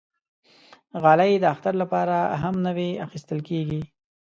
[1.03, 3.81] غالۍ د اختر لپاره هم نوی اخېستل کېږي.